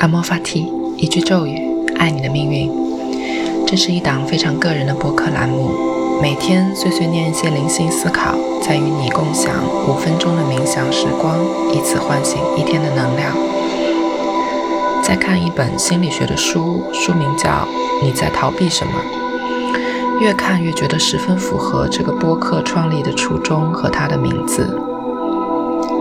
[0.00, 0.66] 阿莫法提，
[0.96, 1.60] 一句咒语，
[1.98, 2.72] 爱你的命运。
[3.66, 5.72] 这是一档非常个人的播客栏目，
[6.22, 9.52] 每天碎碎念一些灵性思考，在与你共享
[9.86, 11.36] 五分钟的冥想时光，
[11.74, 13.36] 以此唤醒一天的能量。
[15.02, 17.50] 在看一本心理学的书，书名叫
[18.02, 18.92] 《你在逃避什么》，
[20.22, 24.80] 越看越觉得十分符合这个播客创立的初衷和它的名字。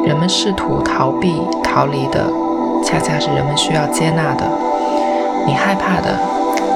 [0.05, 2.31] 人们试图逃避、逃离的。
[2.83, 4.45] 恰恰是人们需要接纳的，
[5.45, 6.17] 你害怕的，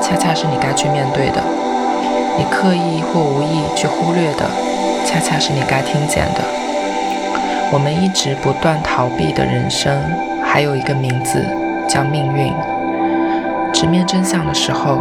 [0.02, 1.42] 恰恰是你该去面对的；
[2.38, 4.46] 你刻意或无意去忽略的，
[5.06, 6.42] 恰恰是你该听见的。
[7.72, 10.00] 我们一直不断逃避的人生，
[10.44, 11.44] 还有一个名字
[11.88, 12.54] 叫命运。
[13.74, 15.00] 直面真相的时候，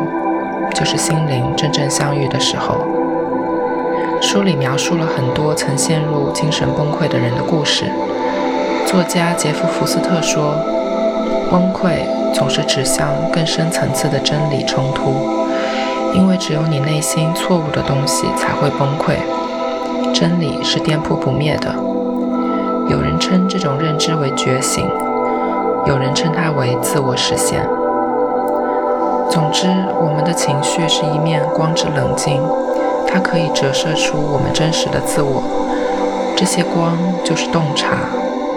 [0.73, 2.77] 就是心灵真正相遇的时候。
[4.23, 7.85] 书里描述了很多曾陷入精神崩溃的人的故事。
[8.87, 10.55] 作家杰夫·福斯特说。
[11.51, 15.13] 崩溃总是指向更深层次的真理冲突，
[16.15, 19.17] 因为只有你内心错误的东西才会崩溃。
[20.15, 21.75] 真理是颠扑不灭的。
[22.89, 24.87] 有人称这种认知为觉醒，
[25.87, 27.67] 有人称它为自我实现。
[29.31, 29.69] 总之，
[30.01, 32.41] 我们的情绪是一面光之冷镜，
[33.07, 35.43] 它可以折射出我们真实的自我。
[36.37, 37.97] 这些光就是洞察，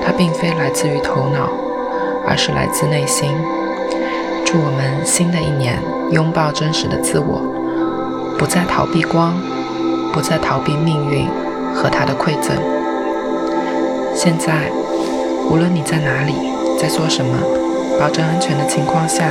[0.04, 1.50] 它并非来自于头脑。
[2.28, 3.30] 而是来自内心。
[4.46, 5.80] 祝我们新的一年
[6.12, 7.42] 拥抱真实的自我，
[8.38, 9.34] 不再逃避光，
[10.14, 11.28] 不再逃避命运
[11.74, 12.56] 和它的馈赠。
[14.14, 14.72] 现在，
[15.50, 16.34] 无论你在哪里，
[16.80, 17.38] 在做什么，
[18.00, 19.26] 保证安全的情况下，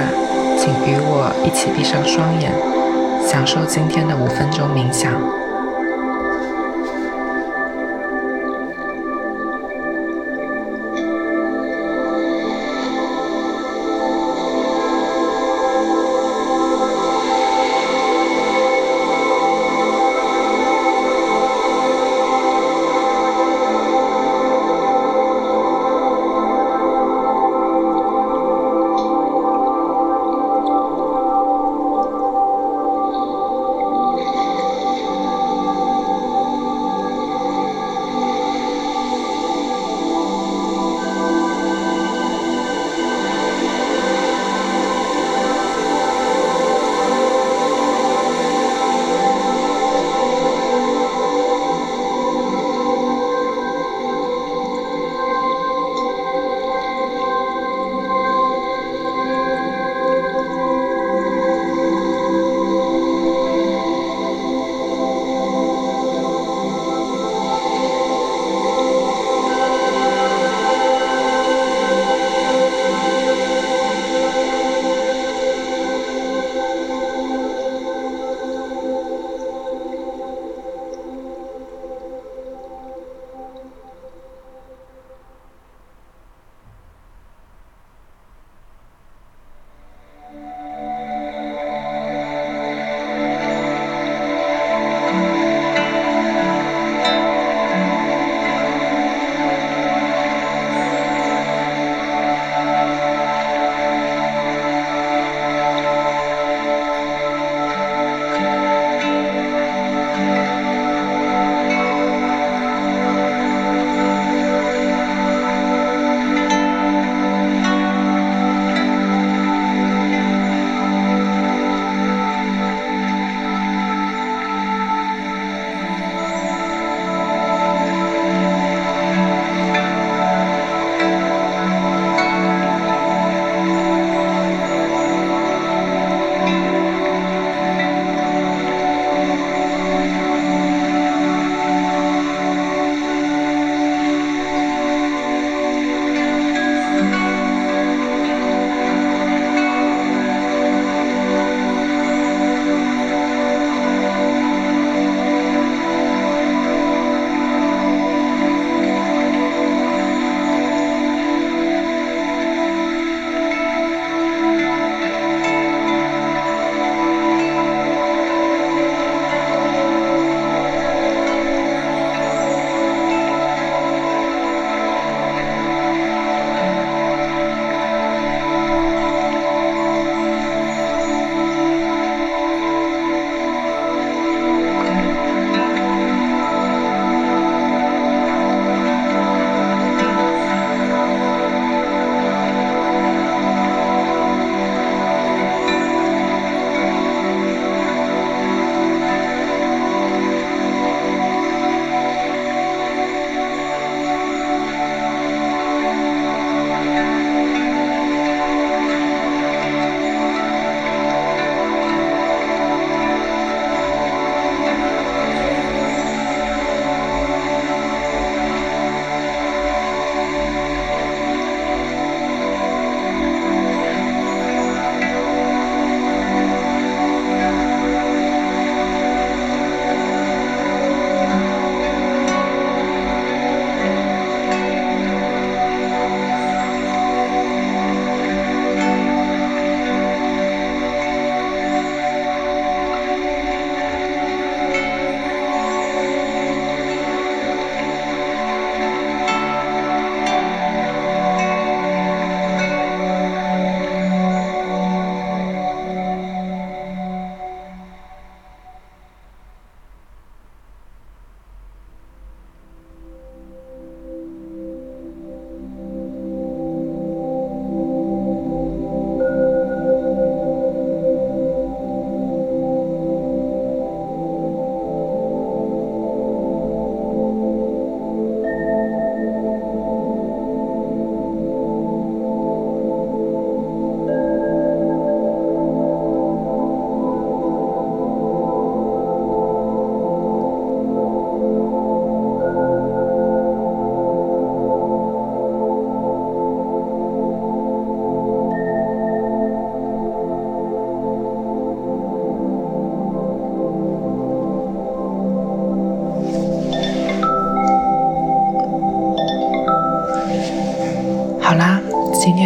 [0.59, 2.53] 请与我一起闭上双眼，
[3.27, 5.13] 享受今天的五分钟冥想。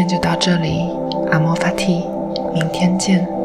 [0.09, 0.89] 就到这里，
[1.31, 2.03] 阿莫法蒂，
[2.55, 3.38] 明天见。